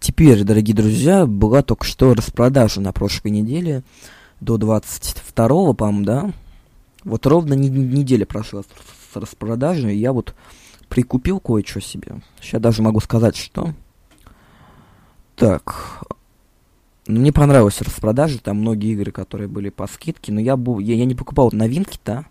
Теперь, 0.00 0.42
дорогие 0.44 0.74
друзья, 0.74 1.26
была 1.26 1.62
только 1.62 1.84
что 1.84 2.12
распродажа 2.14 2.80
на 2.80 2.92
прошлой 2.92 3.30
неделе 3.30 3.82
до 4.40 4.56
22-го, 4.56 5.74
по-моему, 5.74 6.04
да? 6.04 6.32
Вот 7.04 7.24
ровно 7.26 7.54
не, 7.54 7.68
неделя 7.68 8.26
прошла 8.26 8.62
с, 8.62 9.16
распродажи, 9.16 9.94
и 9.94 9.98
я 9.98 10.12
вот 10.12 10.34
прикупил 10.88 11.40
кое-что 11.40 11.80
себе. 11.80 12.20
Сейчас 12.40 12.60
даже 12.60 12.82
могу 12.82 13.00
сказать, 13.00 13.36
что... 13.36 13.74
Так, 15.36 16.02
мне 17.06 17.32
понравилась 17.32 17.80
распродажа, 17.80 18.40
там 18.40 18.58
многие 18.58 18.92
игры, 18.92 19.12
которые 19.12 19.48
были 19.48 19.68
по 19.68 19.86
скидке, 19.86 20.32
но 20.32 20.40
я, 20.40 20.56
был, 20.56 20.78
я, 20.78 20.94
я 20.94 21.04
не 21.04 21.14
покупал 21.14 21.50
новинки-то, 21.52 22.26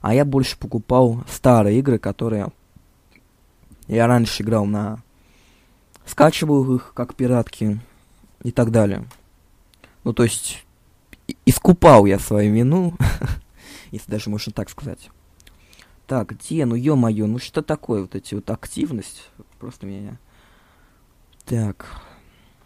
а 0.00 0.14
я 0.14 0.24
больше 0.24 0.58
покупал 0.58 1.24
старые 1.28 1.78
игры, 1.78 1.98
которые 1.98 2.48
я 3.86 4.06
раньше 4.06 4.42
играл 4.42 4.66
на 4.66 5.02
скачивал 6.08 6.74
их 6.74 6.92
как 6.94 7.14
пиратки 7.14 7.80
и 8.42 8.50
так 8.50 8.70
далее. 8.70 9.04
Ну, 10.04 10.12
то 10.12 10.24
есть, 10.24 10.64
искупал 11.44 12.06
я 12.06 12.18
свою 12.18 12.52
вину, 12.54 12.94
если 13.90 14.10
даже 14.10 14.30
можно 14.30 14.52
так 14.52 14.70
сказать. 14.70 15.10
Так, 16.06 16.30
где? 16.30 16.64
Ну, 16.64 16.74
ё-моё, 16.74 17.26
ну 17.26 17.38
что 17.38 17.60
такое 17.60 18.02
вот 18.02 18.14
эти 18.14 18.34
вот 18.34 18.50
активность? 18.50 19.28
Просто 19.58 19.86
меня... 19.86 20.18
Так. 21.44 21.86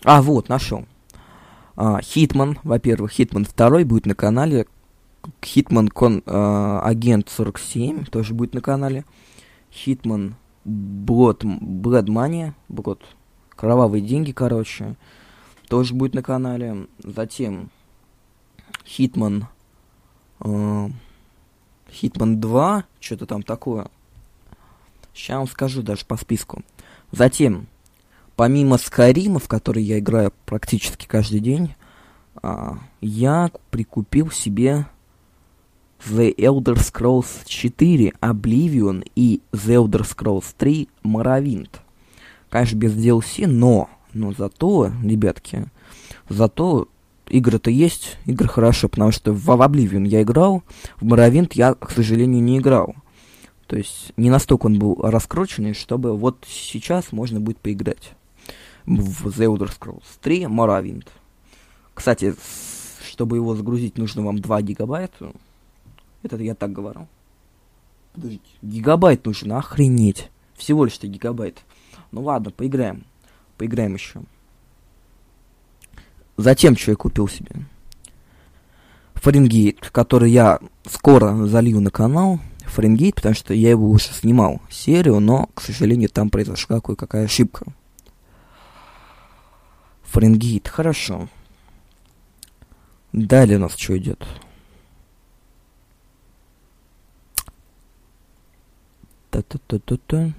А, 0.05 0.23
вот, 0.23 0.49
нашел. 0.49 0.87
А, 1.77 2.01
Hitman, 2.01 2.59
во-первых, 2.65 3.13
Hitman 3.13 3.45
2 3.45 3.85
будет 3.85 4.07
на 4.07 4.15
канале. 4.15 4.67
Hitman 5.45 5.89
Con, 5.89 6.23
а, 6.27 6.81
Агент 6.85 7.29
47 7.29 8.07
тоже 8.07 8.35
будет 8.35 8.55
на 8.55 8.61
канале. 8.61 9.05
Hitman 9.73 10.37
Blood, 10.65 11.45
Blood 11.45 11.95
Money, 11.95 12.55
Blood, 12.69 13.03
Кровавые 13.57 14.03
деньги, 14.03 14.33
короче. 14.33 14.97
Тоже 15.69 15.95
будет 15.95 16.15
на 16.15 16.23
канале. 16.23 16.87
Затем 16.99 17.71
Хитман. 18.85 19.47
Э, 20.41 20.89
Хитман 21.91 22.41
2. 22.41 22.85
Что-то 23.01 23.27
там 23.27 23.43
такое. 23.43 23.87
Сейчас 25.15 25.37
вам 25.39 25.47
скажу 25.47 25.83
даже 25.83 26.05
по 26.05 26.17
списку. 26.17 26.63
Затем, 27.11 27.67
помимо 28.43 28.77
Скайрима, 28.77 29.39
в 29.39 29.47
который 29.47 29.85
я 29.85 30.01
играю 30.01 30.33
практически 30.47 31.07
каждый 31.07 31.39
день, 31.39 31.77
э, 32.43 32.71
я 33.01 33.53
прикупил 33.71 34.33
себе 34.33 34.87
The 36.09 36.35
Elder 36.35 36.75
Scrolls 36.75 37.45
4 37.47 38.15
Oblivion 38.21 39.09
и 39.15 39.43
The 39.53 39.77
Elder 39.77 40.03
Scrolls 40.03 40.47
3 40.59 40.89
Morrowind. 41.05 41.69
Конечно, 42.51 42.77
без 42.79 42.97
DLC, 42.97 43.47
но, 43.47 43.89
но 44.13 44.33
зато, 44.33 44.91
ребятки, 45.05 45.67
Зато 46.29 46.89
игры-то 47.29 47.71
есть, 47.71 48.19
игры 48.27 48.49
хорошо, 48.49 48.89
потому 48.89 49.13
что 49.13 49.33
в 49.33 49.49
Oblivion 49.51 50.05
я 50.05 50.23
играл, 50.23 50.65
в 51.01 51.07
Morrowind 51.07 51.53
я, 51.55 51.75
к 51.75 51.93
сожалению, 51.93 52.43
не 52.43 52.59
играл. 52.59 52.97
То 53.69 53.77
есть 53.77 54.13
не 54.17 54.31
настолько 54.31 54.67
он 54.67 54.81
был 54.81 54.97
раскрученный, 55.01 55.75
чтобы 55.75 56.17
вот 56.17 56.45
сейчас 56.49 57.13
можно 57.13 57.39
будет 57.39 57.59
поиграть 57.59 58.15
в 58.87 59.29
The 59.29 59.47
Elder 59.47 59.71
Scrolls 59.71 60.05
3 60.21 60.45
Morrowind. 60.45 61.07
Кстати, 61.95 62.35
чтобы 63.07 63.37
его 63.37 63.55
загрузить, 63.55 63.99
нужно 63.99 64.23
вам 64.23 64.39
2 64.41 64.63
гигабайта. 64.63 65.33
Это 66.23 66.37
я 66.37 66.55
так 66.55 66.73
говорю. 66.73 67.09
Подождите. 68.13 68.45
Гигабайт 68.63 69.25
нужен, 69.27 69.53
охренеть. 69.53 70.31
Всего 70.55 70.85
лишь 70.85 70.99
1 70.99 71.13
гигабайт. 71.13 71.63
Ну 72.11 72.23
ладно, 72.23 72.51
поиграем. 72.51 73.05
Поиграем 73.57 73.95
еще. 73.95 74.23
Затем, 76.37 76.77
что 76.77 76.91
я 76.93 76.97
купил 76.97 77.29
себе? 77.29 77.51
Фаренгейт, 79.15 79.91
который 79.91 80.31
я 80.33 80.59
скоро 80.85 81.47
залью 81.47 81.81
на 81.81 81.91
канал. 81.91 82.41
Фаренгейт, 82.65 83.17
потому 83.17 83.35
что 83.35 83.55
я 83.55 83.71
его 83.71 83.89
уже 83.89 84.07
снимал 84.07 84.61
серию, 84.71 85.21
но, 85.21 85.49
к 85.55 85.61
сожалению, 85.61 86.09
там 86.09 86.31
произошла 86.31 86.81
кое-какая 86.81 87.27
ошибка. 87.27 87.67
Фаренгейт, 90.13 90.69
хорошо. 90.69 91.27
Далее 93.15 93.57
у 93.57 93.61
нас 93.63 93.75
что 93.77 93.97
идет? 93.97 94.23
Та-та-та-та-та. 99.31 100.35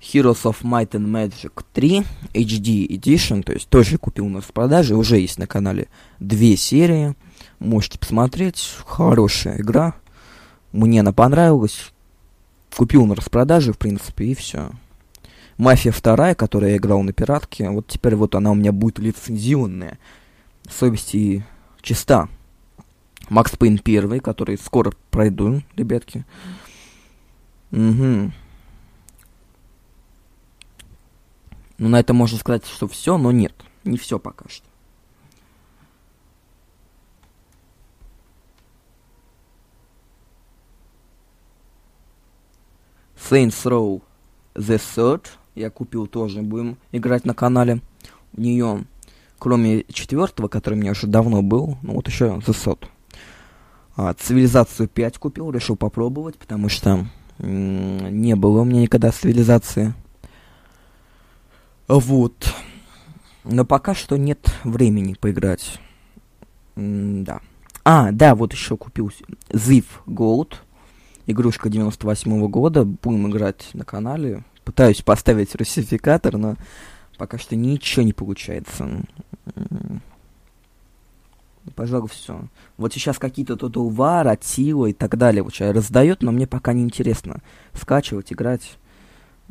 Heroes 0.00 0.44
of 0.44 0.62
Might 0.62 0.92
and 0.92 1.06
Magic 1.06 1.62
3 1.74 2.04
HD 2.32 2.88
Edition, 2.88 3.42
то 3.42 3.52
есть 3.52 3.68
тоже 3.68 3.98
купил 3.98 4.24
у 4.24 4.30
нас 4.30 4.44
в 4.44 4.52
продаже, 4.54 4.94
уже 4.96 5.18
есть 5.18 5.38
на 5.38 5.46
канале 5.46 5.88
две 6.20 6.56
серии, 6.56 7.14
можете 7.58 7.98
посмотреть, 7.98 8.76
хорошая 8.86 9.60
игра, 9.60 9.94
мне 10.72 11.00
она 11.00 11.12
понравилась, 11.12 11.92
купил 12.74 13.04
на 13.04 13.14
распродаже, 13.14 13.74
в 13.74 13.78
принципе, 13.78 14.26
и 14.26 14.34
все. 14.34 14.70
Мафия 15.58 15.90
вторая, 15.90 16.34
которая 16.34 16.72
я 16.72 16.76
играл 16.76 17.02
на 17.02 17.12
пиратке, 17.12 17.70
вот 17.70 17.86
теперь 17.86 18.14
вот 18.14 18.34
она 18.34 18.50
у 18.50 18.54
меня 18.54 18.72
будет 18.72 18.98
лицензионная, 18.98 19.98
совесть 20.68 21.14
и 21.14 21.42
чиста. 21.80 22.28
Макс 23.30 23.56
Пейн 23.56 23.78
первый, 23.78 24.20
который 24.20 24.58
скоро 24.58 24.92
пройду, 25.10 25.62
ребятки. 25.76 26.24
Угу. 27.72 28.32
Ну, 31.78 31.88
на 31.88 32.00
это 32.00 32.14
можно 32.14 32.38
сказать, 32.38 32.66
что 32.66 32.86
все, 32.86 33.18
но 33.18 33.32
нет. 33.32 33.54
Не 33.84 33.98
все 33.98 34.18
пока 34.18 34.48
что. 34.48 34.66
Saints 43.16 43.64
Row 43.64 44.02
The 44.54 44.78
Third. 44.78 45.26
Я 45.56 45.70
купил 45.70 46.06
тоже, 46.06 46.42
будем 46.42 46.76
играть 46.92 47.24
на 47.24 47.32
канале. 47.32 47.80
У 48.36 48.40
нее, 48.42 48.84
кроме 49.38 49.84
четвертого, 49.84 50.48
который 50.48 50.74
у 50.74 50.78
меня 50.82 50.90
уже 50.90 51.06
давно 51.06 51.42
был, 51.42 51.78
ну 51.80 51.94
вот 51.94 52.06
еще 52.08 52.26
The 52.26 52.52
Third. 52.52 52.86
А, 53.96 54.12
цивилизацию 54.12 54.86
5 54.86 55.16
купил, 55.16 55.50
решил 55.50 55.76
попробовать, 55.76 56.36
потому 56.36 56.68
что 56.68 57.06
не 57.38 58.36
было 58.36 58.60
у 58.60 58.64
меня 58.64 58.82
никогда 58.82 59.10
цивилизации. 59.10 59.94
Вот. 61.88 62.54
Но 63.44 63.64
пока 63.64 63.94
что 63.94 64.18
нет 64.18 64.50
времени 64.62 65.14
поиграть. 65.14 65.78
М 66.74 67.24
да. 67.24 67.40
А, 67.82 68.12
да, 68.12 68.34
вот 68.34 68.52
еще 68.52 68.76
купил 68.76 69.10
Ziv 69.48 69.84
Gold. 70.06 70.54
Игрушка 71.26 71.70
98 71.70 72.42
-го 72.42 72.48
года. 72.48 72.84
Будем 72.84 73.30
играть 73.30 73.70
на 73.72 73.84
канале. 73.84 74.44
Пытаюсь 74.66 75.00
поставить 75.00 75.54
русификатор, 75.54 76.36
но 76.36 76.56
пока 77.18 77.38
что 77.38 77.54
ничего 77.54 78.02
не 78.02 78.12
получается. 78.12 79.00
Пожалуй, 81.76 82.08
все. 82.08 82.40
Вот 82.76 82.92
сейчас 82.92 83.20
какие-то 83.20 83.56
тут 83.56 83.76
Увар, 83.76 84.26
Атила 84.26 84.86
и 84.86 84.92
так 84.92 85.16
далее 85.16 85.44
вот 85.44 85.54
раздает, 85.60 86.20
но 86.22 86.32
мне 86.32 86.48
пока 86.48 86.72
не 86.72 86.82
интересно 86.82 87.42
скачивать, 87.74 88.32
играть. 88.32 88.76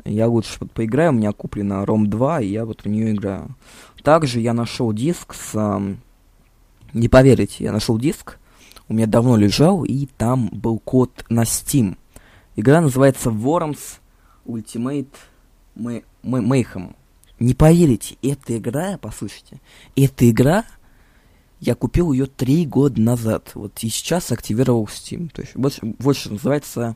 Я 0.04 0.28
лучше 0.28 0.58
вот 0.60 0.72
поиграю, 0.74 1.12
у 1.12 1.16
меня 1.16 1.32
куплена 1.32 1.86
ROM 1.86 2.08
2, 2.08 2.42
и 2.42 2.48
я 2.48 2.66
вот 2.66 2.84
в 2.84 2.86
нее 2.90 3.14
играю. 3.14 3.56
Также 4.04 4.42
я 4.42 4.54
нашел 4.54 4.92
диск 4.92 5.34
с... 5.34 5.56
Эм, 5.56 6.00
не 6.92 7.08
поверите, 7.08 7.64
я 7.64 7.72
нашел 7.72 7.98
диск, 7.98 8.38
у 8.90 8.94
меня 8.94 9.08
давно 9.08 9.38
лежал, 9.38 9.86
и 9.86 10.08
там 10.18 10.50
был 10.52 10.78
код 10.80 11.24
на 11.30 11.44
Steam. 11.44 11.96
Игра 12.58 12.82
называется 12.82 13.30
Worms 13.30 14.00
Ultimate 14.46 15.14
Mayhem. 15.76 16.96
Не 17.40 17.54
поверите, 17.54 18.18
эта 18.22 18.58
игра, 18.58 18.98
послушайте, 18.98 19.60
эта 19.96 20.30
игра, 20.30 20.64
я 21.60 21.76
купил 21.76 22.12
ее 22.14 22.28
три 22.28 22.66
года 22.66 23.02
назад. 23.02 23.52
Вот 23.56 23.84
и 23.84 23.90
сейчас 23.90 24.32
активировал 24.32 24.86
Steam. 24.86 25.30
То 25.30 25.42
есть 25.42 25.54
вот 25.56 26.16
что 26.16 26.32
называется 26.32 26.96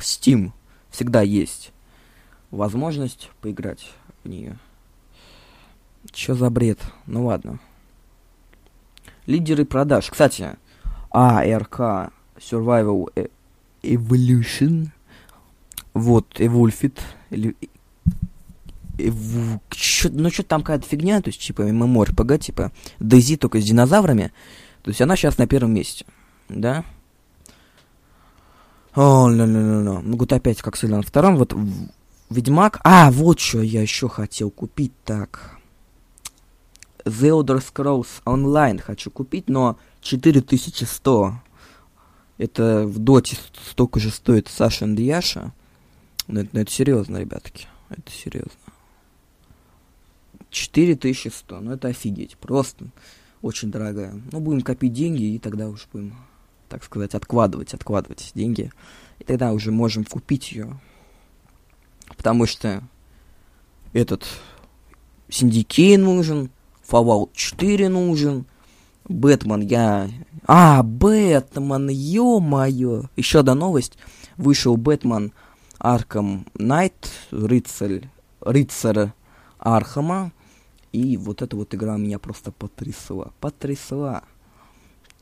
Steam 0.00 0.52
всегда 0.90 1.22
есть 1.22 1.72
возможность 2.50 3.30
поиграть 3.40 3.90
в 4.24 4.28
нее. 4.28 4.58
Чё 6.10 6.34
за 6.34 6.50
бред? 6.50 6.78
Ну 7.06 7.26
ладно. 7.26 7.60
Лидеры 9.26 9.64
продаж. 9.64 10.10
Кстати, 10.10 10.56
ARK 11.12 12.12
Survival 12.36 13.10
e- 13.14 13.30
Evolution. 13.82 14.88
Вот, 15.94 16.40
Evolfit. 16.40 16.98
Или... 17.30 17.56
Ну, 18.98 20.30
что 20.30 20.42
там 20.42 20.62
какая-то 20.62 20.86
фигня, 20.86 21.20
то 21.22 21.28
есть, 21.28 21.40
типа, 21.40 21.62
MMORPG, 21.62 22.38
типа, 22.38 22.72
DayZ 23.00 23.36
только 23.36 23.60
с 23.60 23.64
динозаврами. 23.64 24.32
То 24.82 24.90
есть, 24.90 25.00
она 25.00 25.16
сейчас 25.16 25.38
на 25.38 25.46
первом 25.46 25.72
месте, 25.74 26.04
да? 26.48 26.84
О, 28.94 29.28
ля 29.28 29.46
ля 29.46 30.00
Могут 30.02 30.32
опять 30.32 30.60
как 30.60 30.76
сильно 30.76 30.98
на 30.98 31.02
втором. 31.02 31.36
Вот 31.36 31.54
Ведьмак. 32.28 32.80
А, 32.84 33.10
вот 33.10 33.40
что 33.40 33.62
я 33.62 33.82
еще 33.82 34.08
хотел 34.08 34.50
купить 34.50 34.92
так. 35.04 35.58
The 37.04 37.30
Elder 37.30 37.62
Scrolls 37.62 38.22
Online 38.24 38.80
хочу 38.80 39.10
купить, 39.10 39.48
но 39.48 39.78
4100. 40.02 41.34
Это 42.38 42.86
в 42.86 42.98
доте 42.98 43.36
столько 43.70 44.00
же 44.00 44.10
стоит 44.10 44.48
Саша 44.48 44.86
и 44.86 45.02
Яша. 45.02 45.52
Но 46.26 46.40
это, 46.40 46.50
но 46.52 46.60
это 46.60 46.70
серьезно, 46.70 47.18
ребятки. 47.18 47.66
Это 47.90 48.10
серьезно. 48.10 48.52
4100. 50.50 51.60
Ну 51.60 51.72
это 51.72 51.88
офигеть. 51.88 52.36
Просто 52.36 52.86
очень 53.40 53.70
дорогая. 53.70 54.20
Ну, 54.30 54.40
будем 54.40 54.62
копить 54.62 54.92
деньги, 54.92 55.34
и 55.34 55.38
тогда 55.38 55.68
уж 55.68 55.88
будем 55.92 56.14
так 56.68 56.84
сказать, 56.84 57.14
откладывать, 57.14 57.74
откладывать 57.74 58.32
деньги. 58.34 58.72
И 59.18 59.24
тогда 59.24 59.52
уже 59.52 59.70
можем 59.70 60.04
купить 60.04 60.52
ее. 60.52 60.80
Потому 62.16 62.46
что 62.46 62.82
этот 63.92 64.24
Syndicate 65.28 65.98
нужен, 65.98 66.50
Fallout 66.88 67.30
4 67.34 67.90
нужен, 67.90 68.46
Бэтмен 69.06 69.60
я... 69.60 70.08
А, 70.46 70.82
Бэтмен, 70.82 71.88
ё-моё! 71.90 73.04
Еще 73.16 73.40
одна 73.40 73.54
новость. 73.54 73.98
Вышел 74.36 74.76
Batman 74.76 75.32
Arkham 75.84 76.46
Knight, 76.54 77.10
рыцарь, 77.32 78.08
рыцарь 78.40 79.10
Архама. 79.58 80.30
И 80.92 81.16
вот 81.16 81.42
эта 81.42 81.56
вот 81.56 81.74
игра 81.74 81.96
меня 81.96 82.20
просто 82.20 82.52
потрясла. 82.52 83.32
Потрясла 83.40 84.22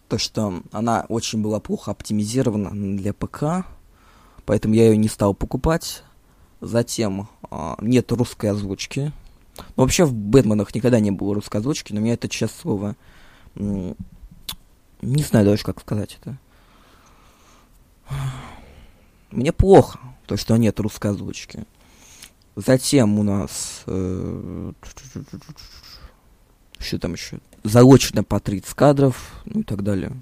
то, 0.08 0.18
что 0.18 0.62
она 0.70 1.06
очень 1.08 1.40
была 1.40 1.60
плохо 1.60 1.92
оптимизирована 1.92 2.72
для 2.96 3.14
ПК, 3.14 3.64
поэтому 4.44 4.74
я 4.74 4.90
ее 4.90 4.98
не 4.98 5.08
стал 5.08 5.32
покупать. 5.32 6.02
Затем 6.60 7.30
э, 7.50 7.74
нет 7.80 8.12
русской 8.12 8.50
озвучки. 8.50 9.12
Ну, 9.56 9.82
вообще 9.84 10.04
в 10.04 10.12
Бэтменах 10.12 10.74
никогда 10.74 11.00
не 11.00 11.10
было 11.10 11.34
русской 11.34 11.56
озвучки, 11.56 11.94
но 11.94 12.00
меня 12.00 12.14
это, 12.14 12.28
честное 12.28 12.60
слово, 12.60 12.96
не 13.54 15.22
знаю 15.22 15.46
даже, 15.46 15.64
как 15.64 15.80
сказать 15.80 16.18
это. 16.20 16.36
Мне 19.30 19.52
плохо, 19.52 19.98
то, 20.30 20.36
что 20.36 20.56
нет 20.56 20.78
русской 20.78 21.10
озвучки. 21.10 21.64
Затем 22.54 23.18
у 23.18 23.24
нас... 23.24 23.82
Э, 23.86 24.72
что 26.78 26.98
там 27.00 27.14
еще? 27.14 27.40
Заочно 27.64 28.22
по 28.22 28.38
30 28.38 28.72
кадров, 28.74 29.42
ну 29.44 29.62
и 29.62 29.64
так 29.64 29.82
далее. 29.82 30.12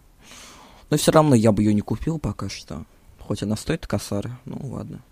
Но 0.88 0.96
все 0.96 1.12
равно 1.12 1.34
я 1.34 1.52
бы 1.52 1.62
ее 1.62 1.74
не 1.74 1.82
купил 1.82 2.18
пока 2.18 2.48
что. 2.48 2.86
Хоть 3.18 3.42
она 3.42 3.54
стоит 3.54 3.86
косары, 3.86 4.30
ну 4.46 4.58
ладно. 4.68 5.02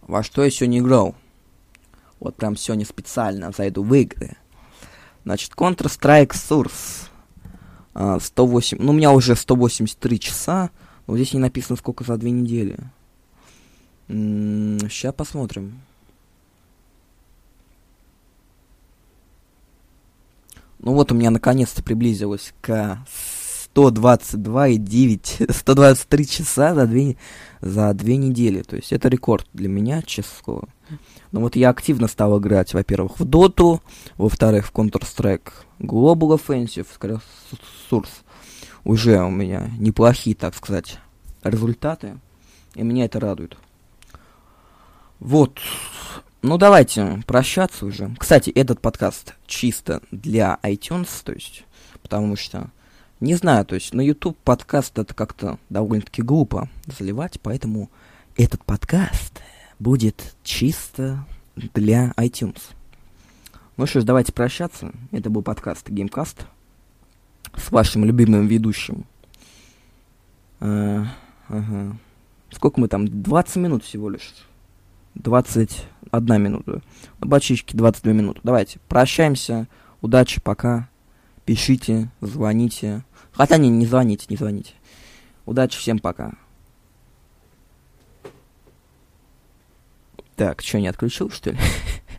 Во 0.00 0.24
что 0.24 0.42
я 0.42 0.66
не 0.66 0.80
играл? 0.80 1.14
Вот 2.18 2.34
прям 2.34 2.56
сегодня 2.56 2.84
специально 2.84 3.52
зайду 3.56 3.84
в 3.84 3.94
игры. 3.94 4.36
Значит, 5.22 5.52
Counter-Strike 5.52 6.32
Source. 6.32 7.06
108, 7.94 8.78
а, 8.80 8.82
ну, 8.82 8.90
у 8.90 8.94
меня 8.94 9.12
уже 9.12 9.36
183 9.36 10.18
часа, 10.18 10.70
но 11.06 11.14
здесь 11.14 11.32
не 11.32 11.38
написано, 11.38 11.76
сколько 11.76 12.02
за 12.02 12.16
две 12.16 12.32
недели. 12.32 12.76
Сейчас 14.08 15.14
посмотрим. 15.14 15.80
Ну 20.78 20.94
вот 20.94 21.12
у 21.12 21.14
меня 21.14 21.30
наконец-то 21.30 21.82
приблизилось 21.82 22.52
к 22.60 22.98
122,9, 23.74 25.52
123 25.52 26.26
часа 26.28 26.74
за 26.74 26.86
две, 26.86 27.16
за 27.60 27.94
две 27.94 28.16
недели. 28.16 28.62
То 28.62 28.76
есть 28.76 28.92
это 28.92 29.08
рекорд 29.08 29.46
для 29.52 29.68
меня, 29.68 30.02
слово. 30.42 30.68
Но 31.30 31.40
вот 31.40 31.56
я 31.56 31.70
активно 31.70 32.08
стал 32.08 32.38
играть, 32.38 32.74
во-первых, 32.74 33.18
в 33.20 33.24
Доту, 33.24 33.80
во-вторых, 34.18 34.66
в 34.66 34.72
Counter-Strike 34.72 35.52
Global 35.78 36.38
Offensive, 36.38 36.86
Source. 37.90 38.22
Уже 38.84 39.22
у 39.22 39.30
меня 39.30 39.70
неплохие, 39.78 40.34
так 40.34 40.54
сказать, 40.54 40.98
результаты. 41.44 42.18
И 42.74 42.82
меня 42.82 43.04
это 43.04 43.20
радует. 43.20 43.56
Вот. 45.22 45.60
Ну, 46.42 46.58
давайте 46.58 47.22
прощаться 47.28 47.86
уже. 47.86 48.12
Кстати, 48.18 48.50
этот 48.50 48.80
подкаст 48.80 49.34
чисто 49.46 50.02
для 50.10 50.58
iTunes, 50.64 51.08
то 51.22 51.32
есть, 51.32 51.64
потому 52.02 52.34
что, 52.34 52.70
не 53.20 53.36
знаю, 53.36 53.64
то 53.64 53.76
есть, 53.76 53.94
на 53.94 54.00
YouTube 54.00 54.36
подкаст 54.42 54.98
это 54.98 55.14
как-то 55.14 55.60
довольно-таки 55.70 56.22
глупо 56.22 56.68
заливать, 56.86 57.38
поэтому 57.40 57.88
этот 58.36 58.64
подкаст 58.64 59.40
будет 59.78 60.34
чисто 60.42 61.24
для 61.54 62.12
iTunes. 62.16 62.60
Ну 63.76 63.86
что 63.86 64.00
ж, 64.00 64.04
давайте 64.04 64.32
прощаться. 64.32 64.90
Это 65.12 65.30
был 65.30 65.42
подкаст 65.42 65.88
Gamecast 65.88 66.46
с 67.54 67.70
вашим 67.70 68.04
любимым 68.04 68.48
ведущим. 68.48 69.04
А, 70.58 71.06
ага. 71.46 71.96
Сколько 72.50 72.80
мы 72.80 72.88
там? 72.88 73.22
20 73.22 73.56
минут 73.56 73.84
всего 73.84 74.10
лишь. 74.10 74.34
21 75.14 76.42
минута. 76.42 76.82
На 77.20 77.26
бачичке 77.26 77.76
22 77.76 78.12
минуты. 78.12 78.40
Давайте, 78.42 78.78
прощаемся. 78.88 79.68
Удачи, 80.00 80.40
пока. 80.40 80.88
Пишите, 81.44 82.10
звоните. 82.20 83.04
Хотя 83.32 83.56
не, 83.56 83.68
не 83.68 83.86
звоните, 83.86 84.26
не 84.28 84.36
звоните. 84.36 84.74
Удачи, 85.46 85.78
всем 85.78 85.98
пока. 85.98 86.32
Так, 90.36 90.62
что, 90.62 90.80
не 90.80 90.88
отключил, 90.88 91.30
что 91.30 91.50
ли? 91.50 91.58